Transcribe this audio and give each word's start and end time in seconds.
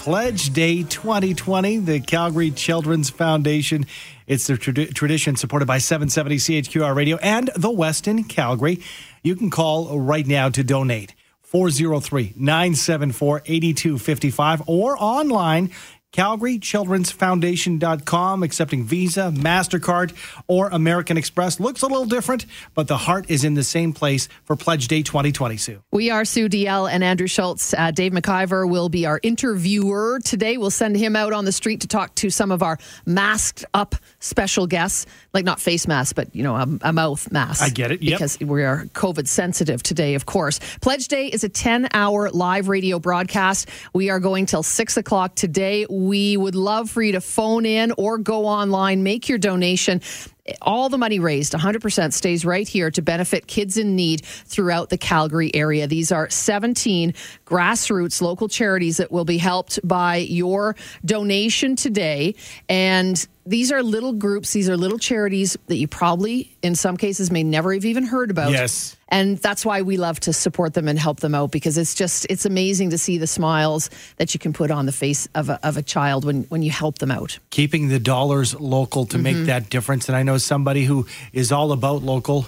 Pledge 0.00 0.54
Day 0.54 0.82
2020, 0.82 1.76
the 1.76 2.00
Calgary 2.00 2.50
Children's 2.50 3.10
Foundation. 3.10 3.84
It's 4.26 4.46
the 4.46 4.54
trad- 4.54 4.94
tradition 4.94 5.36
supported 5.36 5.66
by 5.66 5.76
770 5.76 6.36
CHQR 6.36 6.96
Radio 6.96 7.18
and 7.18 7.50
the 7.54 7.68
Westin 7.68 8.26
Calgary. 8.26 8.80
You 9.22 9.36
can 9.36 9.50
call 9.50 10.00
right 10.00 10.26
now 10.26 10.48
to 10.48 10.64
donate 10.64 11.14
403 11.42 12.32
974 12.34 13.42
8255 13.44 14.62
or 14.66 14.96
online 14.98 15.70
CalgaryChildren'sFoundation.com, 16.12 18.42
accepting 18.42 18.84
Visa, 18.84 19.32
MasterCard, 19.34 20.12
or 20.48 20.68
American 20.70 21.16
Express. 21.16 21.60
Looks 21.60 21.82
a 21.82 21.86
little 21.86 22.04
different, 22.04 22.46
but 22.74 22.88
the 22.88 22.96
heart 22.96 23.30
is 23.30 23.44
in 23.44 23.54
the 23.54 23.62
same 23.62 23.92
place 23.92 24.28
for 24.44 24.56
Pledge 24.56 24.88
Day 24.88 25.02
2020, 25.02 25.56
Sue. 25.56 25.80
We 25.92 26.10
are 26.10 26.24
Sue 26.24 26.48
Deyell 26.48 26.90
and 26.90 27.04
Andrew 27.04 27.28
Schultz. 27.28 27.72
Uh, 27.74 27.92
Dave 27.92 28.12
McIver 28.12 28.68
will 28.68 28.88
be 28.88 29.06
our 29.06 29.20
interviewer 29.22 30.18
today. 30.24 30.56
We'll 30.56 30.70
send 30.70 30.96
him 30.96 31.14
out 31.14 31.32
on 31.32 31.44
the 31.44 31.52
street 31.52 31.82
to 31.82 31.88
talk 31.88 32.14
to 32.16 32.30
some 32.30 32.50
of 32.50 32.60
our 32.62 32.78
masked 33.06 33.64
up 33.72 33.94
special 34.18 34.66
guests, 34.66 35.06
like 35.32 35.44
not 35.44 35.60
face 35.60 35.86
masks, 35.86 36.12
but, 36.12 36.34
you 36.34 36.42
know, 36.42 36.56
a, 36.56 36.66
a 36.82 36.92
mouth 36.92 37.30
mask. 37.30 37.62
I 37.62 37.68
get 37.68 37.92
it, 37.92 38.02
yep. 38.02 38.18
Because 38.18 38.40
we 38.40 38.64
are 38.64 38.86
COVID 38.94 39.28
sensitive 39.28 39.80
today, 39.82 40.14
of 40.14 40.26
course. 40.26 40.58
Pledge 40.80 41.06
Day 41.08 41.28
is 41.28 41.44
a 41.44 41.48
10 41.48 41.88
hour 41.94 42.30
live 42.30 42.68
radio 42.68 42.98
broadcast. 42.98 43.68
We 43.94 44.10
are 44.10 44.18
going 44.18 44.46
till 44.46 44.64
6 44.64 44.96
o'clock 44.96 45.36
today. 45.36 45.86
We 46.00 46.38
would 46.38 46.54
love 46.54 46.88
for 46.88 47.02
you 47.02 47.12
to 47.12 47.20
phone 47.20 47.66
in 47.66 47.92
or 47.98 48.16
go 48.16 48.46
online, 48.46 49.02
make 49.02 49.28
your 49.28 49.36
donation. 49.36 50.00
All 50.62 50.88
the 50.88 50.96
money 50.96 51.18
raised, 51.18 51.52
100%, 51.52 52.12
stays 52.14 52.44
right 52.46 52.66
here 52.66 52.90
to 52.90 53.02
benefit 53.02 53.46
kids 53.46 53.76
in 53.76 53.96
need 53.96 54.24
throughout 54.24 54.88
the 54.88 54.96
Calgary 54.96 55.54
area. 55.54 55.86
These 55.86 56.10
are 56.10 56.30
17 56.30 57.12
grassroots 57.44 58.22
local 58.22 58.48
charities 58.48 58.96
that 58.96 59.12
will 59.12 59.26
be 59.26 59.36
helped 59.36 59.78
by 59.86 60.16
your 60.16 60.74
donation 61.04 61.76
today. 61.76 62.34
And 62.70 63.28
these 63.50 63.72
are 63.72 63.82
little 63.82 64.12
groups, 64.12 64.52
these 64.52 64.68
are 64.70 64.76
little 64.76 64.98
charities 64.98 65.58
that 65.66 65.74
you 65.74 65.88
probably, 65.88 66.56
in 66.62 66.76
some 66.76 66.96
cases, 66.96 67.32
may 67.32 67.42
never 67.42 67.74
have 67.74 67.84
even 67.84 68.04
heard 68.04 68.30
about. 68.30 68.52
Yes. 68.52 68.96
And 69.08 69.38
that's 69.38 69.66
why 69.66 69.82
we 69.82 69.96
love 69.96 70.20
to 70.20 70.32
support 70.32 70.72
them 70.74 70.86
and 70.86 70.96
help 70.96 71.18
them 71.18 71.34
out 71.34 71.50
because 71.50 71.76
it's 71.76 71.96
just, 71.96 72.28
it's 72.30 72.46
amazing 72.46 72.90
to 72.90 72.98
see 72.98 73.18
the 73.18 73.26
smiles 73.26 73.90
that 74.18 74.32
you 74.34 74.38
can 74.38 74.52
put 74.52 74.70
on 74.70 74.86
the 74.86 74.92
face 74.92 75.28
of 75.34 75.48
a, 75.48 75.58
of 75.66 75.76
a 75.76 75.82
child 75.82 76.24
when, 76.24 76.44
when 76.44 76.62
you 76.62 76.70
help 76.70 76.98
them 76.98 77.10
out. 77.10 77.40
Keeping 77.50 77.88
the 77.88 77.98
dollars 77.98 78.54
local 78.54 79.04
to 79.06 79.18
make 79.18 79.34
mm-hmm. 79.34 79.46
that 79.46 79.68
difference. 79.68 80.08
And 80.08 80.14
I 80.14 80.22
know 80.22 80.38
somebody 80.38 80.84
who 80.84 81.08
is 81.32 81.50
all 81.50 81.72
about 81.72 82.04
local, 82.04 82.46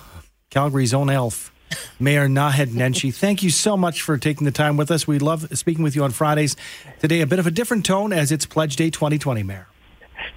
Calgary's 0.50 0.94
own 0.94 1.10
elf. 1.10 1.52
Mayor 1.98 2.28
Naheed 2.28 2.66
Nenshi, 2.74 3.12
thank 3.12 3.42
you 3.42 3.50
so 3.50 3.76
much 3.76 4.02
for 4.02 4.18
taking 4.18 4.44
the 4.44 4.52
time 4.52 4.76
with 4.76 4.92
us. 4.92 5.08
We 5.08 5.18
love 5.18 5.48
speaking 5.58 5.82
with 5.82 5.96
you 5.96 6.04
on 6.04 6.12
Fridays. 6.12 6.54
Today, 7.00 7.22
a 7.22 7.26
bit 7.26 7.40
of 7.40 7.48
a 7.48 7.50
different 7.50 7.84
tone 7.84 8.12
as 8.12 8.30
it's 8.30 8.46
Pledge 8.46 8.76
Day 8.76 8.90
2020, 8.90 9.42
Mayor. 9.42 9.66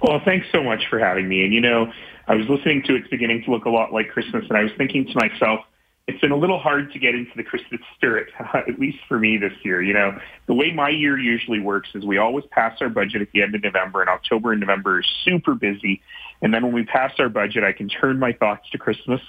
Well, 0.02 0.20
thanks 0.24 0.46
so 0.52 0.62
much 0.62 0.84
for 0.88 0.98
having 0.98 1.28
me. 1.28 1.44
And 1.44 1.52
you 1.52 1.60
know, 1.60 1.92
I 2.26 2.34
was 2.34 2.48
listening 2.48 2.82
to 2.86 2.94
it's 2.94 3.08
beginning 3.08 3.44
to 3.44 3.50
look 3.50 3.64
a 3.64 3.70
lot 3.70 3.92
like 3.92 4.10
Christmas, 4.10 4.44
and 4.48 4.56
I 4.56 4.62
was 4.62 4.72
thinking 4.76 5.06
to 5.06 5.14
myself, 5.14 5.60
it's 6.06 6.20
been 6.20 6.30
a 6.30 6.36
little 6.36 6.58
hard 6.58 6.92
to 6.92 6.98
get 6.98 7.14
into 7.14 7.32
the 7.36 7.42
Christmas 7.42 7.80
spirit, 7.96 8.28
at 8.54 8.78
least 8.78 8.98
for 9.08 9.18
me 9.18 9.36
this 9.36 9.52
year. 9.64 9.82
You 9.82 9.94
know, 9.94 10.18
the 10.46 10.54
way 10.54 10.72
my 10.72 10.88
year 10.88 11.18
usually 11.18 11.60
works 11.60 11.88
is 11.94 12.04
we 12.04 12.18
always 12.18 12.44
pass 12.50 12.76
our 12.80 12.88
budget 12.88 13.22
at 13.22 13.28
the 13.32 13.42
end 13.42 13.54
of 13.54 13.62
November, 13.62 14.00
and 14.00 14.10
October 14.10 14.52
and 14.52 14.60
November 14.60 14.98
are 14.98 15.04
super 15.24 15.54
busy. 15.54 16.02
And 16.42 16.52
then 16.54 16.62
when 16.64 16.74
we 16.74 16.84
pass 16.84 17.12
our 17.18 17.28
budget, 17.28 17.64
I 17.64 17.72
can 17.72 17.88
turn 17.88 18.18
my 18.18 18.32
thoughts 18.32 18.68
to 18.70 18.78
Christmas 18.78 19.20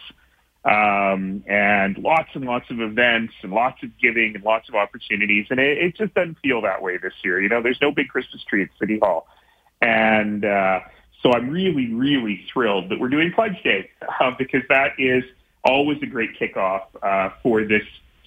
um, 0.66 1.44
and 1.48 1.98
lots 1.98 2.30
and 2.34 2.44
lots 2.44 2.70
of 2.70 2.82
events 2.82 3.34
and 3.42 3.54
lots 3.54 3.82
of 3.84 3.90
giving 4.00 4.36
and 4.36 4.44
lots 4.44 4.68
of 4.68 4.76
opportunities. 4.76 5.48
And 5.50 5.60
it, 5.60 5.78
it 5.78 5.96
just 5.96 6.14
doesn't 6.14 6.38
feel 6.44 6.62
that 6.62 6.82
way 6.82 6.98
this 6.98 7.14
year. 7.24 7.42
You 7.42 7.48
know, 7.48 7.62
there's 7.62 7.80
no 7.82 7.92
big 7.92 8.10
Christmas 8.10 8.44
tree 8.44 8.64
at 8.64 8.70
City 8.80 9.00
Hall. 9.00 9.28
And 9.82 10.44
uh, 10.44 10.80
so 11.22 11.32
I'm 11.32 11.50
really, 11.50 11.94
really 11.94 12.46
thrilled 12.52 12.90
that 12.90 13.00
we're 13.00 13.10
doing 13.10 13.32
Pledge 13.34 13.62
Day 13.64 13.90
uh, 14.20 14.32
because 14.38 14.62
that 14.70 14.94
is 14.98 15.24
always 15.64 16.02
a 16.02 16.06
great 16.06 16.40
kickoff 16.40 16.84
uh, 17.02 17.32
for 17.44 17.64
this 17.64 17.84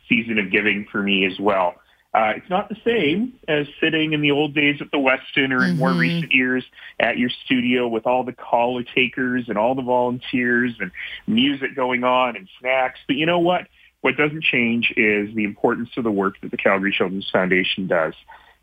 season 0.08 0.38
of 0.38 0.50
giving 0.50 0.86
for 0.90 1.02
me 1.02 1.24
as 1.26 1.38
well. 1.38 1.74
Uh, 2.12 2.32
it's 2.36 2.50
not 2.50 2.68
the 2.68 2.76
same 2.84 3.34
as 3.46 3.68
sitting 3.80 4.12
in 4.14 4.20
the 4.20 4.32
old 4.32 4.52
days 4.52 4.80
at 4.80 4.90
the 4.90 4.98
Westin 4.98 5.52
or 5.52 5.64
in 5.64 5.76
more 5.76 5.92
recent 5.92 6.32
years 6.32 6.64
at 6.98 7.18
your 7.18 7.30
studio 7.44 7.86
with 7.86 8.04
all 8.04 8.24
the 8.24 8.32
caller 8.32 8.82
takers 8.82 9.44
and 9.48 9.56
all 9.56 9.76
the 9.76 9.82
volunteers 9.82 10.74
and 10.80 10.90
music 11.28 11.76
going 11.76 12.02
on 12.02 12.34
and 12.34 12.48
snacks. 12.58 12.98
But 13.06 13.14
you 13.14 13.26
know 13.26 13.38
what? 13.38 13.68
What 14.00 14.16
doesn't 14.16 14.42
change 14.42 14.92
is 14.96 15.32
the 15.36 15.44
importance 15.44 15.90
of 15.96 16.02
the 16.02 16.10
work 16.10 16.40
that 16.40 16.50
the 16.50 16.56
Calgary 16.56 16.92
Children's 16.92 17.30
Foundation 17.30 17.86
does. 17.86 18.14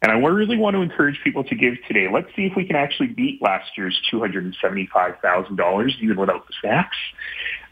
And 0.01 0.11
I 0.11 0.15
really 0.15 0.57
want 0.57 0.75
to 0.75 0.81
encourage 0.81 1.19
people 1.23 1.43
to 1.45 1.55
give 1.55 1.73
today. 1.87 2.07
Let's 2.11 2.27
see 2.35 2.43
if 2.43 2.55
we 2.55 2.65
can 2.65 2.75
actually 2.75 3.07
beat 3.07 3.41
last 3.41 3.71
year's 3.75 3.99
$275,000 4.13 5.89
even 6.01 6.17
without 6.17 6.47
the 6.47 6.53
snacks. 6.61 6.97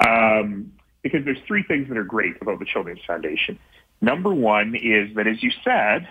Um, 0.05 0.73
because 1.03 1.23
there's 1.23 1.37
three 1.45 1.61
things 1.61 1.87
that 1.89 1.97
are 1.97 2.03
great 2.03 2.33
about 2.41 2.57
the 2.57 2.65
Children's 2.65 3.01
Foundation. 3.05 3.59
Number 4.01 4.33
one 4.33 4.73
is 4.75 5.15
that, 5.15 5.27
as 5.27 5.41
you 5.43 5.51
said, 5.63 6.07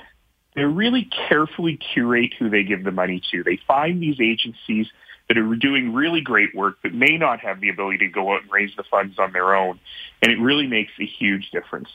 they 0.54 0.62
really 0.62 1.10
carefully 1.28 1.76
curate 1.76 2.32
who 2.38 2.48
they 2.48 2.62
give 2.62 2.84
the 2.84 2.92
money 2.92 3.20
to. 3.32 3.42
They 3.42 3.58
find 3.66 4.00
these 4.00 4.20
agencies 4.20 4.86
that 5.28 5.36
are 5.36 5.56
doing 5.56 5.92
really 5.94 6.20
great 6.20 6.54
work 6.54 6.76
that 6.82 6.94
may 6.94 7.16
not 7.16 7.40
have 7.40 7.60
the 7.60 7.70
ability 7.70 7.98
to 7.98 8.08
go 8.08 8.34
out 8.34 8.42
and 8.42 8.52
raise 8.52 8.70
the 8.76 8.84
funds 8.88 9.18
on 9.18 9.32
their 9.32 9.54
own. 9.56 9.80
And 10.22 10.30
it 10.30 10.38
really 10.38 10.68
makes 10.68 10.92
a 11.00 11.06
huge 11.06 11.50
difference. 11.50 11.88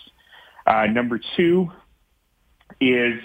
Uh, 0.67 0.87
number 0.87 1.21
two 1.37 1.71
is 2.81 3.21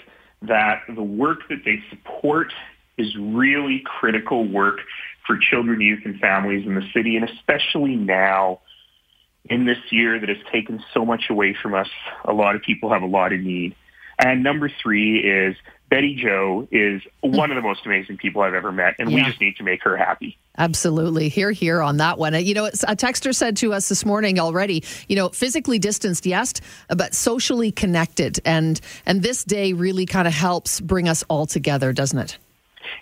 that 0.47 0.83
the 0.93 1.03
work 1.03 1.39
that 1.49 1.63
they 1.65 1.81
support 1.89 2.53
is 2.97 3.15
really 3.17 3.83
critical 3.85 4.47
work 4.47 4.79
for 5.25 5.37
children, 5.37 5.81
youth, 5.81 6.01
and 6.05 6.19
families 6.19 6.65
in 6.65 6.75
the 6.75 6.87
city, 6.93 7.15
and 7.15 7.29
especially 7.29 7.95
now 7.95 8.59
in 9.45 9.65
this 9.65 9.77
year 9.91 10.19
that 10.19 10.29
has 10.29 10.37
taken 10.51 10.83
so 10.93 11.05
much 11.05 11.25
away 11.29 11.55
from 11.61 11.73
us. 11.73 11.87
A 12.25 12.33
lot 12.33 12.55
of 12.55 12.61
people 12.61 12.91
have 12.91 13.01
a 13.01 13.07
lot 13.07 13.33
of 13.33 13.39
need. 13.39 13.75
And 14.19 14.43
number 14.43 14.69
three 14.69 15.19
is 15.19 15.55
Betty 15.89 16.15
Joe 16.15 16.67
is 16.71 17.01
one 17.21 17.51
of 17.51 17.55
the 17.55 17.61
most 17.61 17.85
amazing 17.85 18.17
people 18.17 18.41
I've 18.41 18.53
ever 18.53 18.71
met, 18.71 18.95
and 18.97 19.13
we 19.13 19.23
just 19.23 19.39
need 19.39 19.55
to 19.57 19.63
make 19.63 19.83
her 19.83 19.95
happy. 19.95 20.37
Absolutely. 20.57 21.29
Hear, 21.29 21.51
hear 21.51 21.81
on 21.81 21.97
that 21.97 22.17
one. 22.17 22.33
Uh, 22.33 22.39
You 22.39 22.53
know, 22.53 22.65
a 22.65 22.95
texter 22.95 23.35
said 23.35 23.57
to 23.57 23.73
us 23.73 23.89
this 23.89 24.05
morning 24.05 24.39
already, 24.39 24.83
you 25.07 25.15
know, 25.15 25.29
physically 25.29 25.79
distanced, 25.79 26.25
yes, 26.25 26.53
but 26.89 27.13
socially 27.13 27.71
connected. 27.71 28.39
And, 28.45 28.79
and 29.05 29.21
this 29.21 29.43
day 29.43 29.73
really 29.73 30.05
kind 30.05 30.27
of 30.27 30.33
helps 30.33 30.79
bring 30.79 31.07
us 31.07 31.23
all 31.29 31.45
together, 31.45 31.93
doesn't 31.93 32.19
it? 32.19 32.37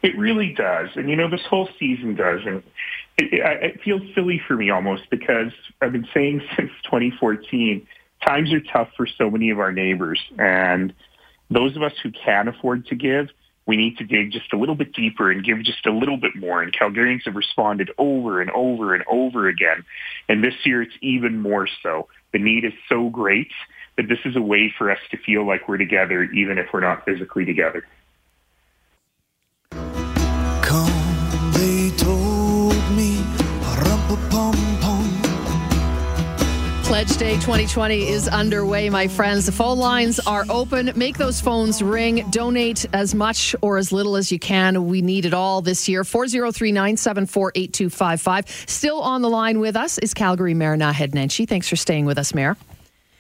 It 0.02 0.18
really 0.18 0.54
does, 0.54 0.90
and 0.96 1.10
you 1.10 1.16
know 1.16 1.30
this 1.30 1.46
whole 1.50 1.70
season 1.80 2.16
does, 2.16 2.42
and 2.46 2.64
it, 3.18 3.34
it, 3.34 3.64
it 3.64 3.82
feels 3.82 4.02
silly 4.14 4.42
for 4.46 4.56
me 4.56 4.70
almost 4.70 5.10
because 5.10 5.52
I've 5.82 5.92
been 5.92 6.08
saying 6.14 6.42
since 6.58 6.72
2014, 6.84 7.88
times 8.26 8.54
are 8.54 8.62
tough 8.62 8.90
for 8.96 9.08
so 9.08 9.30
many 9.30 9.50
of 9.50 9.60
our 9.60 9.72
neighbors, 9.72 10.20
and 10.38 10.94
those 11.50 11.76
of 11.76 11.84
us 11.84 11.94
who 12.02 12.12
can 12.12 12.48
afford 12.48 12.88
to 12.88 12.96
give, 12.96 13.30
we 13.66 13.78
need 13.78 13.98
to 13.98 14.04
dig 14.04 14.32
just 14.32 14.52
a 14.54 14.58
little 14.58 14.76
bit 14.76 14.94
deeper 14.94 15.32
and 15.32 15.44
give 15.44 15.64
just 15.64 15.86
a 15.86 15.92
little 15.92 16.18
bit 16.18 16.36
more. 16.36 16.62
And 16.62 16.74
Calgarians 16.74 17.24
have 17.26 17.36
responded 17.36 17.92
over 17.98 18.42
and 18.42 18.52
over 18.52 18.94
and 18.94 19.04
over 19.08 19.48
again, 19.48 19.86
and 20.28 20.44
this 20.44 20.56
year 20.66 20.82
it's 20.82 20.96
even 21.02 21.40
more 21.40 21.68
so. 21.82 22.08
The 22.32 22.40
need 22.40 22.66
is 22.66 22.74
so 22.90 23.10
great 23.10 23.52
that 23.96 24.08
this 24.08 24.20
is 24.26 24.36
a 24.36 24.42
way 24.42 24.74
for 24.78 24.90
us 24.90 25.00
to 25.12 25.18
feel 25.18 25.46
like 25.46 25.68
we're 25.68 25.78
together, 25.78 26.24
even 26.24 26.58
if 26.58 26.68
we're 26.74 26.80
not 26.80 27.06
physically 27.06 27.46
together. 27.46 27.86
Pledge 36.94 37.18
Day 37.18 37.34
2020 37.38 38.08
is 38.08 38.28
underway, 38.28 38.88
my 38.88 39.08
friends. 39.08 39.48
The 39.48 39.52
phone 39.52 39.80
lines 39.80 40.20
are 40.28 40.46
open. 40.48 40.92
Make 40.96 41.18
those 41.18 41.42
phones 41.42 41.82
ring. 41.82 42.24
Donate 42.30 42.86
as 42.94 43.16
much 43.16 43.56
or 43.62 43.80
as 43.80 43.92
little 43.92 44.16
as 44.16 44.32
you 44.32 44.38
can. 44.38 44.86
We 44.86 45.02
need 45.02 45.26
it 45.26 45.34
all 45.34 45.64
this 45.64 45.90
year. 45.90 46.04
403 46.04 46.72
974 46.72 47.52
8255. 47.56 48.66
Still 48.70 49.02
on 49.02 49.24
the 49.24 49.30
line 49.30 49.60
with 49.60 49.76
us 49.76 49.98
is 49.98 50.14
Calgary 50.14 50.54
Mayor 50.54 50.78
Naheed 50.78 51.14
Nenshi. 51.14 51.50
Thanks 51.50 51.68
for 51.68 51.76
staying 51.76 52.06
with 52.06 52.20
us, 52.20 52.36
Mayor. 52.36 52.58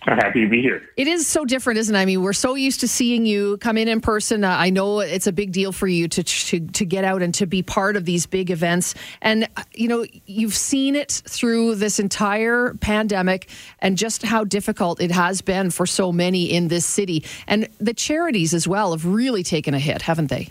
I'm 0.05 0.17
happy 0.17 0.41
to 0.41 0.49
be 0.49 0.61
here. 0.61 0.81
It 0.97 1.07
is 1.07 1.27
so 1.27 1.45
different, 1.45 1.79
isn't 1.79 1.95
it? 1.95 1.99
I 1.99 2.05
mean, 2.05 2.21
we're 2.21 2.33
so 2.33 2.55
used 2.55 2.81
to 2.81 2.87
seeing 2.87 3.25
you 3.25 3.57
come 3.57 3.77
in 3.77 3.87
in 3.87 4.01
person. 4.01 4.43
Uh, 4.43 4.49
I 4.49 4.69
know 4.69 4.99
it's 4.99 5.27
a 5.27 5.31
big 5.31 5.51
deal 5.51 5.71
for 5.71 5.87
you 5.87 6.07
to, 6.09 6.23
to 6.23 6.59
to 6.59 6.85
get 6.85 7.03
out 7.03 7.21
and 7.21 7.33
to 7.35 7.45
be 7.45 7.63
part 7.63 7.95
of 7.95 8.05
these 8.05 8.25
big 8.25 8.51
events. 8.51 8.95
And 9.21 9.47
uh, 9.55 9.63
you 9.73 9.87
know, 9.87 10.05
you've 10.25 10.55
seen 10.55 10.95
it 10.95 11.11
through 11.25 11.75
this 11.75 11.99
entire 11.99 12.73
pandemic 12.75 13.49
and 13.79 13.97
just 13.97 14.23
how 14.23 14.43
difficult 14.43 15.01
it 15.01 15.11
has 15.11 15.41
been 15.41 15.69
for 15.69 15.85
so 15.85 16.11
many 16.11 16.51
in 16.51 16.67
this 16.67 16.85
city. 16.85 17.23
And 17.47 17.67
the 17.79 17.93
charities 17.93 18.53
as 18.53 18.67
well 18.67 18.91
have 18.91 19.05
really 19.05 19.43
taken 19.43 19.73
a 19.73 19.79
hit, 19.79 20.01
haven't 20.01 20.27
they? 20.27 20.49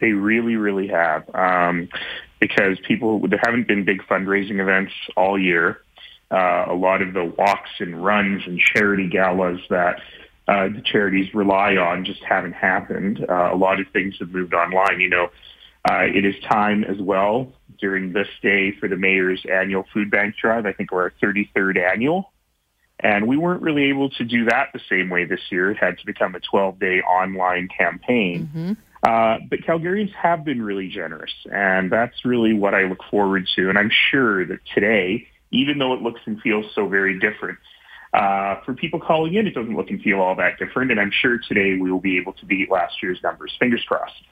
They 0.00 0.12
really, 0.12 0.56
really 0.56 0.88
have. 0.88 1.32
Um, 1.34 1.88
because 2.40 2.78
people, 2.80 3.26
there 3.26 3.40
haven't 3.42 3.66
been 3.66 3.84
big 3.84 4.02
fundraising 4.02 4.60
events 4.60 4.92
all 5.16 5.38
year. 5.38 5.80
Uh, 6.30 6.64
a 6.68 6.74
lot 6.74 7.02
of 7.02 7.12
the 7.12 7.24
walks 7.24 7.70
and 7.78 8.04
runs 8.04 8.42
and 8.46 8.58
charity 8.58 9.08
galas 9.08 9.60
that 9.70 10.00
uh, 10.48 10.68
the 10.68 10.82
charities 10.84 11.32
rely 11.34 11.76
on 11.76 12.04
just 12.04 12.22
haven't 12.24 12.52
happened. 12.52 13.24
Uh, 13.28 13.50
a 13.52 13.56
lot 13.56 13.80
of 13.80 13.86
things 13.92 14.14
have 14.18 14.30
moved 14.30 14.52
online. 14.52 15.00
You 15.00 15.10
know, 15.10 15.30
uh, 15.88 16.02
it 16.02 16.24
is 16.24 16.34
time 16.48 16.84
as 16.84 16.98
well 16.98 17.52
during 17.78 18.12
this 18.12 18.28
day 18.42 18.72
for 18.78 18.88
the 18.88 18.96
mayor's 18.96 19.44
annual 19.50 19.84
food 19.92 20.10
bank 20.10 20.36
drive. 20.40 20.66
I 20.66 20.72
think 20.72 20.92
we're 20.92 21.02
our 21.02 21.12
33rd 21.22 21.78
annual. 21.92 22.30
And 23.00 23.26
we 23.26 23.36
weren't 23.36 23.60
really 23.60 23.84
able 23.84 24.08
to 24.10 24.24
do 24.24 24.44
that 24.46 24.68
the 24.72 24.80
same 24.88 25.10
way 25.10 25.24
this 25.24 25.40
year. 25.50 25.70
It 25.70 25.78
had 25.78 25.98
to 25.98 26.06
become 26.06 26.34
a 26.34 26.40
12-day 26.40 27.00
online 27.00 27.68
campaign. 27.76 28.48
Mm-hmm. 28.54 28.72
Uh, 29.02 29.38
but 29.50 29.60
Calgarians 29.60 30.12
have 30.14 30.44
been 30.44 30.62
really 30.62 30.88
generous, 30.88 31.32
and 31.52 31.92
that's 31.92 32.24
really 32.24 32.54
what 32.54 32.74
I 32.74 32.84
look 32.84 33.00
forward 33.10 33.46
to. 33.56 33.68
And 33.68 33.78
I'm 33.78 33.90
sure 34.10 34.46
that 34.46 34.60
today, 34.72 35.28
even 35.54 35.78
though 35.78 35.94
it 35.94 36.02
looks 36.02 36.20
and 36.26 36.40
feels 36.40 36.66
so 36.74 36.88
very 36.88 37.18
different, 37.18 37.58
uh, 38.12 38.60
for 38.64 38.74
people 38.74 39.00
calling 39.00 39.34
in, 39.34 39.46
it 39.46 39.54
doesn't 39.54 39.74
look 39.74 39.90
and 39.90 40.00
feel 40.00 40.20
all 40.20 40.36
that 40.36 40.58
different. 40.58 40.90
And 40.90 41.00
I'm 41.00 41.10
sure 41.10 41.38
today 41.38 41.76
we 41.76 41.90
will 41.90 42.00
be 42.00 42.16
able 42.18 42.32
to 42.34 42.46
beat 42.46 42.70
last 42.70 43.02
year's 43.02 43.20
numbers. 43.22 43.54
Fingers 43.58 43.84
crossed. 43.84 44.22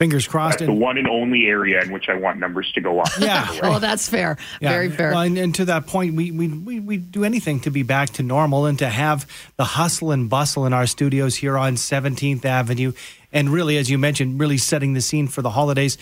Fingers 0.00 0.26
crossed. 0.26 0.60
That's 0.60 0.68
the 0.68 0.74
one 0.74 0.96
and 0.96 1.06
only 1.06 1.46
area 1.46 1.82
in 1.82 1.92
which 1.92 2.08
I 2.08 2.14
want 2.14 2.38
numbers 2.38 2.72
to 2.72 2.80
go 2.80 3.00
up. 3.00 3.08
Yeah. 3.18 3.48
Oh, 3.62 3.78
that's 3.78 4.08
fair. 4.08 4.38
Yeah. 4.60 4.70
Very 4.70 4.90
fair. 4.90 5.10
Well, 5.10 5.20
and, 5.20 5.36
and 5.36 5.54
to 5.56 5.66
that 5.66 5.86
point, 5.86 6.14
we, 6.14 6.30
we, 6.30 6.48
we, 6.48 6.80
we 6.80 6.96
do 6.96 7.24
anything 7.24 7.60
to 7.60 7.70
be 7.70 7.82
back 7.82 8.08
to 8.10 8.22
normal 8.22 8.64
and 8.64 8.78
to 8.78 8.88
have 8.88 9.30
the 9.56 9.64
hustle 9.64 10.10
and 10.10 10.30
bustle 10.30 10.64
in 10.64 10.72
our 10.72 10.86
studios 10.86 11.36
here 11.36 11.58
on 11.58 11.74
17th 11.74 12.44
Avenue. 12.46 12.92
And 13.32 13.50
really, 13.50 13.76
as 13.76 13.90
you 13.90 13.98
mentioned, 13.98 14.40
really 14.40 14.56
setting 14.56 14.94
the 14.94 15.02
scene 15.02 15.28
for 15.28 15.42
the 15.42 15.50
holidays. 15.50 15.98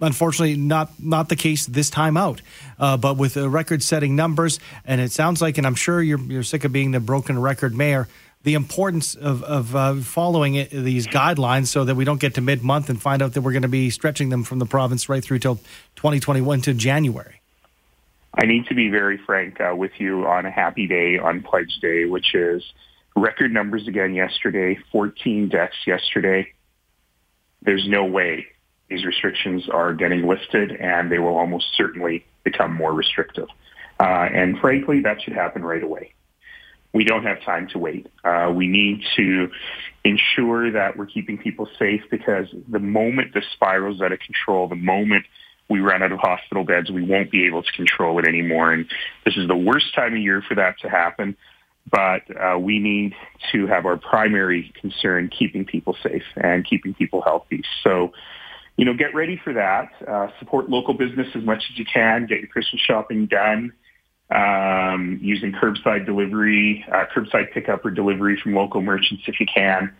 Unfortunately, 0.00 0.56
not 0.56 0.92
not 0.98 1.28
the 1.28 1.36
case 1.36 1.66
this 1.66 1.90
time 1.90 2.16
out. 2.16 2.40
Uh, 2.78 2.96
but 2.96 3.16
with 3.16 3.36
record-setting 3.36 4.16
numbers, 4.16 4.58
and 4.84 5.00
it 5.00 5.12
sounds 5.12 5.42
like, 5.42 5.58
and 5.58 5.66
I'm 5.66 5.74
sure 5.74 6.02
you're 6.02 6.18
you're 6.20 6.42
sick 6.42 6.64
of 6.64 6.72
being 6.72 6.92
the 6.92 7.00
broken 7.00 7.38
record 7.38 7.74
mayor. 7.76 8.08
The 8.42 8.54
importance 8.54 9.14
of 9.14 9.42
of 9.42 9.76
uh, 9.76 9.96
following 9.96 10.54
it, 10.54 10.70
these 10.70 11.06
guidelines 11.06 11.66
so 11.66 11.84
that 11.84 11.94
we 11.94 12.04
don't 12.04 12.20
get 12.20 12.34
to 12.34 12.40
mid-month 12.40 12.88
and 12.88 13.00
find 13.00 13.20
out 13.20 13.34
that 13.34 13.42
we're 13.42 13.52
going 13.52 13.62
to 13.62 13.68
be 13.68 13.90
stretching 13.90 14.30
them 14.30 14.44
from 14.44 14.58
the 14.58 14.66
province 14.66 15.10
right 15.10 15.22
through 15.22 15.40
till 15.40 15.56
2021 15.96 16.62
to 16.62 16.72
January. 16.72 17.40
I 18.32 18.46
need 18.46 18.66
to 18.66 18.74
be 18.74 18.88
very 18.88 19.18
frank 19.18 19.60
uh, 19.60 19.74
with 19.76 19.92
you 19.98 20.26
on 20.26 20.46
a 20.46 20.50
happy 20.50 20.86
day 20.86 21.18
on 21.18 21.42
Pledge 21.42 21.78
Day, 21.82 22.06
which 22.06 22.34
is 22.34 22.62
record 23.16 23.52
numbers 23.52 23.86
again 23.88 24.14
yesterday, 24.14 24.78
14 24.92 25.48
deaths 25.48 25.76
yesterday. 25.86 26.52
There's 27.60 27.86
no 27.86 28.06
way 28.06 28.46
these 28.90 29.04
restrictions 29.04 29.68
are 29.68 29.94
getting 29.94 30.26
lifted, 30.26 30.72
and 30.72 31.10
they 31.10 31.18
will 31.18 31.36
almost 31.38 31.66
certainly 31.76 32.26
become 32.44 32.74
more 32.74 32.92
restrictive. 32.92 33.48
Uh, 34.00 34.28
and 34.34 34.58
frankly, 34.58 35.00
that 35.02 35.22
should 35.22 35.32
happen 35.32 35.62
right 35.62 35.82
away. 35.82 36.12
We 36.92 37.04
don't 37.04 37.22
have 37.22 37.40
time 37.42 37.68
to 37.68 37.78
wait. 37.78 38.08
Uh, 38.24 38.52
we 38.54 38.66
need 38.66 39.02
to 39.16 39.48
ensure 40.04 40.72
that 40.72 40.96
we're 40.96 41.06
keeping 41.06 41.38
people 41.38 41.68
safe 41.78 42.02
because 42.10 42.46
the 42.68 42.80
moment 42.80 43.32
this 43.32 43.44
spirals 43.52 44.02
out 44.02 44.10
of 44.10 44.18
control, 44.18 44.66
the 44.66 44.74
moment 44.74 45.24
we 45.68 45.78
run 45.78 46.02
out 46.02 46.10
of 46.10 46.18
hospital 46.18 46.64
beds, 46.64 46.90
we 46.90 47.04
won't 47.04 47.30
be 47.30 47.46
able 47.46 47.62
to 47.62 47.72
control 47.72 48.18
it 48.18 48.26
anymore. 48.26 48.72
And 48.72 48.86
this 49.24 49.36
is 49.36 49.46
the 49.46 49.56
worst 49.56 49.94
time 49.94 50.14
of 50.14 50.18
year 50.18 50.42
for 50.46 50.56
that 50.56 50.80
to 50.80 50.90
happen. 50.90 51.36
But 51.88 52.22
uh, 52.36 52.58
we 52.58 52.80
need 52.80 53.14
to 53.52 53.66
have 53.68 53.86
our 53.86 53.96
primary 53.96 54.72
concern 54.80 55.28
keeping 55.28 55.64
people 55.64 55.96
safe 56.02 56.24
and 56.36 56.66
keeping 56.66 56.92
people 56.94 57.22
healthy. 57.22 57.62
So, 57.84 58.12
you 58.76 58.84
know, 58.84 58.94
get 58.94 59.14
ready 59.14 59.40
for 59.42 59.52
that. 59.52 59.90
Uh, 60.06 60.28
support 60.38 60.70
local 60.70 60.94
business 60.94 61.28
as 61.34 61.44
much 61.44 61.62
as 61.70 61.78
you 61.78 61.84
can. 61.84 62.26
Get 62.26 62.38
your 62.38 62.48
Christmas 62.48 62.80
shopping 62.82 63.26
done 63.26 63.72
um, 64.30 65.18
using 65.20 65.52
curbside 65.52 66.06
delivery, 66.06 66.84
uh, 66.92 67.04
curbside 67.14 67.52
pickup 67.52 67.84
or 67.84 67.90
delivery 67.90 68.38
from 68.40 68.54
local 68.54 68.80
merchants 68.80 69.24
if 69.26 69.40
you 69.40 69.46
can. 69.52 69.94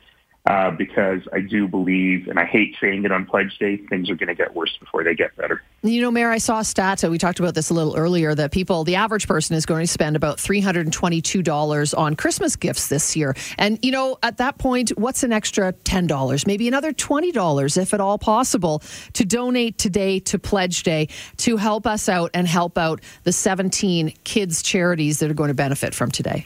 Uh, 0.51 0.69
because 0.73 1.21
I 1.33 1.43
do 1.43 1.69
believe, 1.69 2.27
and 2.27 2.37
I 2.37 2.45
hate 2.45 2.75
saying 2.81 3.05
it 3.05 3.13
on 3.13 3.25
Pledge 3.25 3.57
Day, 3.59 3.77
things 3.77 4.11
are 4.11 4.17
going 4.17 4.31
to 4.31 4.35
get 4.35 4.53
worse 4.53 4.77
before 4.81 5.05
they 5.05 5.15
get 5.15 5.37
better. 5.37 5.63
You 5.83 6.03
know, 6.03 6.11
Mayor, 6.11 6.29
I 6.29 6.39
saw 6.39 6.59
a 6.59 6.65
stat. 6.65 7.05
We 7.05 7.19
talked 7.19 7.39
about 7.39 7.55
this 7.55 7.71
a 7.71 7.75
little 7.75 7.97
earlier 7.97 8.35
that 8.35 8.51
people, 8.51 8.83
the 8.83 8.97
average 8.97 9.29
person 9.29 9.55
is 9.55 9.65
going 9.65 9.85
to 9.85 9.87
spend 9.87 10.17
about 10.17 10.39
$322 10.39 11.97
on 11.97 12.17
Christmas 12.17 12.57
gifts 12.57 12.89
this 12.89 13.15
year. 13.15 13.37
And, 13.59 13.79
you 13.81 13.93
know, 13.93 14.19
at 14.25 14.39
that 14.39 14.59
point, 14.59 14.91
what's 14.99 15.23
an 15.23 15.33
extra 15.33 15.73
$10? 15.73 16.47
Maybe 16.49 16.67
another 16.67 16.93
$20, 16.93 17.77
if 17.77 17.95
at 17.95 18.01
all 18.01 18.19
possible, 18.19 18.83
to 19.13 19.25
donate 19.25 19.79
today 19.79 20.19
to 20.19 20.39
Pledge 20.41 20.83
Day 20.83 21.07
to 21.37 21.59
help 21.59 21.87
us 21.87 22.09
out 22.09 22.33
and 22.35 22.49
help 22.49 22.77
out 22.77 23.03
the 23.23 23.33
17 23.33 24.15
kids' 24.25 24.65
charities 24.65 25.21
that 25.21 25.31
are 25.31 25.35
going 25.35 25.47
to 25.47 25.55
benefit 25.55 25.95
from 25.95 26.11
today. 26.11 26.45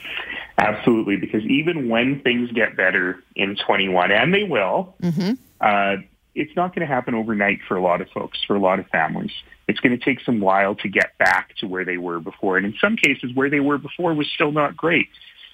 Absolutely, 0.56 1.16
because 1.16 1.42
even 1.44 1.88
when 1.88 2.20
things 2.20 2.50
get 2.52 2.76
better 2.76 3.22
in 3.34 3.56
21, 3.56 4.12
and 4.12 4.32
they 4.32 4.44
will, 4.44 4.94
mm-hmm. 5.02 5.32
uh, 5.60 5.96
it's 6.34 6.54
not 6.54 6.74
going 6.74 6.86
to 6.86 6.92
happen 6.92 7.14
overnight 7.14 7.60
for 7.66 7.76
a 7.76 7.82
lot 7.82 8.00
of 8.00 8.08
folks, 8.10 8.38
for 8.46 8.54
a 8.54 8.60
lot 8.60 8.78
of 8.78 8.86
families. 8.88 9.32
It's 9.66 9.80
going 9.80 9.98
to 9.98 10.04
take 10.04 10.20
some 10.20 10.40
while 10.40 10.74
to 10.76 10.88
get 10.88 11.16
back 11.18 11.56
to 11.58 11.66
where 11.66 11.84
they 11.84 11.96
were 11.96 12.20
before. 12.20 12.56
And 12.56 12.66
in 12.66 12.74
some 12.80 12.96
cases, 12.96 13.34
where 13.34 13.50
they 13.50 13.60
were 13.60 13.78
before 13.78 14.14
was 14.14 14.28
still 14.32 14.52
not 14.52 14.76
great, 14.76 15.08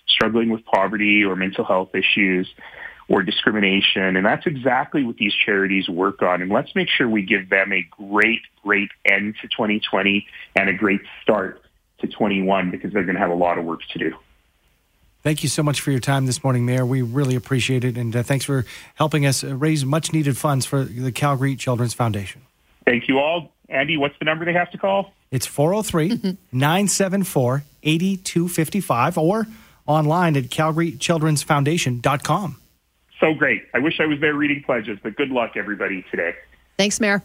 struggling 0.06 0.50
with 0.50 0.64
poverty 0.64 1.24
or 1.24 1.36
mental 1.36 1.64
health 1.64 1.94
issues 1.94 2.48
or 3.08 3.22
discrimination. 3.22 4.16
And 4.16 4.24
that's 4.24 4.46
exactly 4.46 5.02
what 5.04 5.16
these 5.16 5.34
charities 5.34 5.88
work 5.88 6.22
on. 6.22 6.42
And 6.42 6.50
let's 6.50 6.74
make 6.74 6.88
sure 6.88 7.08
we 7.08 7.22
give 7.22 7.50
them 7.50 7.72
a 7.72 7.86
great, 7.90 8.40
great 8.62 8.90
end 9.04 9.34
to 9.42 9.48
2020 9.48 10.26
and 10.56 10.68
a 10.68 10.72
great 10.72 11.00
start 11.22 11.62
to 11.98 12.06
21 12.06 12.70
because 12.70 12.92
they're 12.92 13.04
going 13.04 13.16
to 13.16 13.20
have 13.20 13.30
a 13.30 13.34
lot 13.34 13.58
of 13.58 13.64
work 13.64 13.80
to 13.92 13.98
do. 13.98 14.14
Thank 15.22 15.42
you 15.42 15.50
so 15.50 15.62
much 15.62 15.82
for 15.82 15.90
your 15.90 16.00
time 16.00 16.26
this 16.26 16.42
morning, 16.42 16.64
Mayor. 16.64 16.86
We 16.86 17.02
really 17.02 17.34
appreciate 17.34 17.84
it. 17.84 17.98
And 17.98 18.16
uh, 18.16 18.22
thanks 18.22 18.44
for 18.44 18.64
helping 18.94 19.26
us 19.26 19.44
raise 19.44 19.84
much 19.84 20.12
needed 20.12 20.38
funds 20.38 20.64
for 20.64 20.84
the 20.84 21.12
Calgary 21.12 21.56
Children's 21.56 21.92
Foundation. 21.92 22.42
Thank 22.86 23.08
you 23.08 23.18
all. 23.18 23.52
Andy, 23.68 23.96
what's 23.96 24.16
the 24.18 24.24
number 24.24 24.44
they 24.44 24.52
have 24.52 24.70
to 24.72 24.78
call? 24.78 25.12
It's 25.30 25.46
403 25.46 26.36
974 26.52 27.62
8255 27.82 29.18
or 29.18 29.46
online 29.86 30.36
at 30.36 30.44
calgarychildrensfoundation.com. 30.44 32.56
So 33.20 33.34
great. 33.34 33.62
I 33.74 33.78
wish 33.78 34.00
I 34.00 34.06
was 34.06 34.18
there 34.20 34.34
reading 34.34 34.62
pledges, 34.64 34.98
but 35.02 35.16
good 35.16 35.30
luck, 35.30 35.52
everybody, 35.56 36.04
today. 36.10 36.34
Thanks, 36.78 37.00
Mayor. 37.00 37.22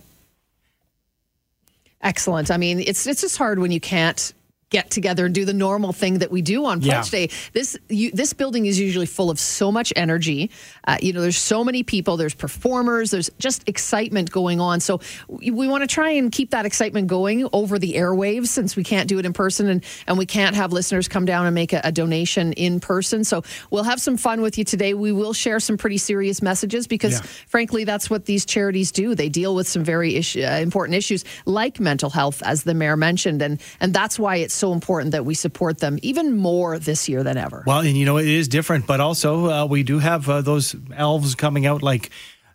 Excellent. 2.02 2.52
I 2.52 2.58
mean, 2.58 2.82
it's 2.82 3.08
it's 3.08 3.22
just 3.22 3.38
hard 3.38 3.60
when 3.60 3.72
you 3.72 3.80
can't 3.80 4.34
get 4.72 4.90
together 4.90 5.26
and 5.28 5.36
do 5.36 5.46
the 5.46 5.54
normal 5.54 5.94
thing 5.94 6.18
that 6.20 6.32
we 6.32 6.42
do 6.42 6.66
on 6.66 6.82
Pledge 6.82 7.14
Yeah. 7.14 7.28
Day. 7.28 7.30
This 7.54 7.78
you, 7.88 8.12
this 8.12 8.34
building 8.34 8.66
is 8.66 8.80
usually 8.80 9.06
full 9.06 9.30
of 9.30 9.40
so 9.40 9.72
much 9.72 9.94
energy. 9.96 10.50
Uh, 10.88 10.98
you 11.02 11.14
know, 11.14 11.22
there's 11.22 11.38
so 11.38 11.64
many 11.64 11.84
people. 11.84 12.18
There's 12.18 12.34
performers. 12.34 13.12
There's 13.12 13.30
just 13.38 13.68
excitement 13.70 14.32
going 14.32 14.60
on. 14.60 14.80
So 14.80 15.02
we, 15.28 15.52
we 15.52 15.68
want 15.68 15.84
to 15.84 15.88
try 15.88 16.10
and 16.12 16.32
keep 16.32 16.50
that 16.50 16.66
excitement 16.66 17.08
going 17.08 17.48
over 17.54 17.78
the 17.78 17.94
airwaves 17.94 18.48
since 18.48 18.76
we 18.76 18.84
can't 18.84 19.08
do 19.08 19.20
it 19.20 19.26
in 19.26 19.34
person 19.34 19.68
and 19.68 19.84
and 20.08 20.18
we 20.18 20.26
can't 20.26 20.56
have 20.56 20.74
listeners 20.74 21.08
come 21.08 21.26
down 21.26 21.46
and 21.46 21.54
make 21.54 21.72
a, 21.72 21.82
a 21.84 21.92
donation 21.92 22.52
in 22.54 22.80
person. 22.80 23.24
So 23.24 23.44
we'll 23.70 23.84
have 23.84 24.02
some 24.02 24.18
fun 24.18 24.42
with 24.42 24.58
you 24.58 24.64
today. 24.64 24.96
We 24.96 25.12
will 25.12 25.34
share 25.34 25.60
some 25.60 25.78
pretty 25.78 26.00
serious 26.00 26.42
messages 26.42 26.88
because, 26.88 27.14
Yeah. 27.14 27.22
frankly, 27.48 27.84
that's 27.84 28.10
what 28.10 28.26
these 28.26 28.46
charities 28.46 28.92
do. 28.92 29.14
They 29.14 29.30
deal 29.30 29.54
with 29.54 29.68
some 29.68 29.84
very 29.84 30.16
issue, 30.16 30.44
uh, 30.44 30.60
important 30.60 30.96
issues 30.98 31.24
like 31.46 31.80
mental 31.80 32.10
health, 32.10 32.42
as 32.44 32.64
the 32.64 32.74
mayor 32.74 32.98
mentioned, 32.98 33.42
and 33.44 33.62
and 33.80 33.94
that's 33.94 34.18
why 34.18 34.38
it's 34.38 34.55
so 34.56 34.74
important 34.74 35.12
that 35.12 35.26
we 35.26 35.34
support 35.34 35.80
them 35.80 36.00
even 36.02 36.36
more 36.38 36.80
this 36.80 37.08
year 37.10 37.24
than 37.24 37.38
ever. 37.38 37.64
Well, 37.66 37.80
and 37.80 37.98
you 37.98 38.06
know, 38.06 38.18
it 38.18 38.28
is 38.28 38.48
different, 38.48 38.88
but 38.88 39.00
also 39.00 39.50
uh, 39.50 39.66
we 39.66 39.84
do 39.84 40.00
have 40.00 40.30
uh, 40.30 40.42
those 40.42 40.76
elves 40.96 41.36
coming 41.36 41.66
out 41.66 41.82
like 41.84 42.10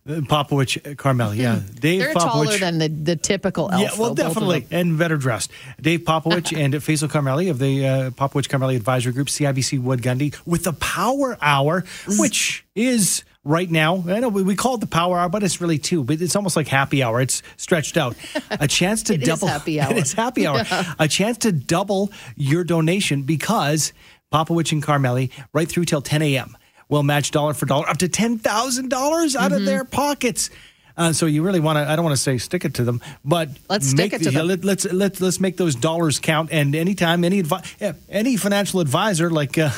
uh, 0.07 0.13
Popowich 0.21 0.97
Carmel. 0.97 1.35
Yeah. 1.35 1.61
Dave 1.79 2.01
They're 2.01 2.13
Popowich. 2.13 2.21
taller 2.31 2.57
than 2.57 2.77
the, 2.79 2.87
the 2.87 3.15
typical 3.15 3.69
elf. 3.71 3.81
Yeah, 3.81 3.89
well, 3.99 4.13
though, 4.13 4.23
definitely, 4.27 4.65
and 4.71 4.97
better 4.97 5.17
dressed. 5.17 5.51
Dave 5.79 6.01
Popowich 6.01 6.57
and 6.63 6.73
Faisal 6.75 7.07
Karmali 7.07 7.49
of 7.49 7.59
the 7.59 7.87
uh, 7.87 8.09
Popowich 8.11 8.47
Karmali 8.47 8.75
Advisory 8.75 9.13
Group, 9.13 9.27
CIBC 9.27 9.79
Wood 9.81 10.01
Gundy, 10.01 10.35
with 10.45 10.63
the 10.63 10.73
Power 10.73 11.37
Hour, 11.41 11.83
which 12.17 12.65
is 12.75 13.23
right 13.43 13.69
now. 13.69 14.03
I 14.07 14.19
know 14.19 14.29
we, 14.29 14.55
call 14.55 14.75
it 14.75 14.81
the 14.81 14.87
Power 14.87 15.17
Hour, 15.17 15.29
but 15.29 15.43
it's 15.43 15.59
really 15.61 15.77
two. 15.77 16.03
But 16.03 16.21
it's 16.21 16.35
almost 16.35 16.55
like 16.55 16.67
happy 16.67 17.01
hour. 17.03 17.21
It's 17.21 17.41
stretched 17.57 17.97
out. 17.97 18.15
A 18.51 18.67
chance 18.67 19.03
to 19.03 19.17
double. 19.31 19.47
happy 19.47 19.79
hour. 19.81 19.93
it's 19.95 20.13
happy 20.13 20.45
hour. 20.47 20.63
A 20.99 21.07
chance 21.07 21.39
to 21.39 21.51
double 21.51 22.11
your 22.35 22.63
donation 22.63 23.23
because 23.23 23.93
Popowich 24.31 24.71
and 24.71 24.83
Karmali 24.83 25.31
right 25.53 25.67
through 25.67 25.85
till 25.85 26.01
10 26.01 26.21
a.m. 26.21 26.55
will 26.89 27.03
match 27.03 27.31
dollar 27.31 27.53
for 27.53 27.65
dollar 27.65 27.89
up 27.89 27.97
to 27.97 28.07
ten 28.09 28.37
thousand 28.37 28.89
dollars 28.89 29.35
out 29.35 29.51
Mm-hmm. 29.51 29.55
of 29.61 29.65
their 29.65 29.83
pockets. 29.85 30.49
Uh, 30.97 31.13
so 31.13 31.25
you 31.25 31.41
really 31.41 31.61
want 31.61 31.77
to? 31.77 31.89
I 31.89 31.95
don't 31.95 32.03
want 32.03 32.15
to 32.17 32.21
say 32.21 32.37
stick 32.37 32.65
it 32.65 32.73
to 32.75 32.83
them, 32.83 33.01
but 33.23 33.49
Let's 33.69 33.87
stick 33.87 33.97
make 33.97 34.13
it 34.13 34.19
to 34.19 34.25
the- 34.25 34.39
them. 34.39 34.47
Let, 34.47 34.63
let's 34.65 34.85
let's 34.91 35.21
let's 35.21 35.39
make 35.39 35.55
those 35.57 35.73
dollars 35.73 36.19
count. 36.19 36.49
And 36.51 36.75
anytime 36.75 37.23
any 37.23 37.41
advi- 37.41 37.95
any 38.09 38.35
financial 38.35 38.81
advisor 38.81 39.29
like 39.29 39.57
uh, 39.57 39.71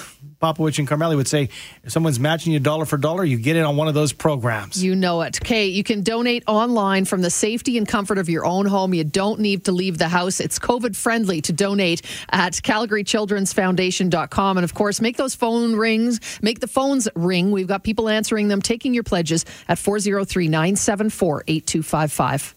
Popowich 0.44 0.78
and 0.78 0.88
Karmali 0.88 1.16
would 1.16 1.30
say, 1.30 1.48
if 1.86 1.94
someone's 1.94 2.20
matching 2.20 2.52
you 2.52 2.60
dollar 2.60 2.84
for 2.84 2.98
dollar, 2.98 3.24
you 3.24 3.38
get 3.38 3.56
in 3.56 3.64
on 3.64 3.78
one 3.78 3.88
of 3.88 3.94
those 3.94 4.12
programs. 4.12 4.84
You 4.84 4.94
know 4.94 5.22
it. 5.22 5.40
Okay, 5.42 5.68
you 5.68 5.86
can 5.86 6.04
donate 6.04 6.44
online 6.48 7.06
from 7.06 7.22
the 7.22 7.30
safety 7.30 7.78
and 7.78 7.88
comfort 7.88 8.18
of 8.18 8.28
your 8.28 8.46
own 8.46 8.66
home. 8.66 8.94
You 8.94 9.06
don't 9.06 9.40
need 9.40 9.64
to 9.66 9.72
leave 9.72 9.98
the 9.98 10.10
house. 10.10 10.42
It's 10.42 10.60
COVID 10.60 10.98
friendly 10.98 11.40
to 11.42 11.54
donate 11.54 12.02
at 12.30 12.54
CalgaryChildren'sFoundation.com. 12.54 14.58
And 14.58 14.66
of 14.66 14.74
course, 14.74 15.00
make 15.00 15.16
those 15.16 15.34
phone 15.34 15.78
rings, 15.78 16.20
make 16.42 16.60
the 16.60 16.68
phones 16.68 17.08
ring. 17.16 17.52
We've 17.52 17.68
got 17.68 17.86
people 17.86 18.10
answering 18.10 18.50
them, 18.50 18.62
taking 18.62 18.94
your 18.94 19.04
pledges 19.04 19.46
at 19.70 19.80
403 19.80 20.50
974 20.50 21.46
8255. 21.48 22.56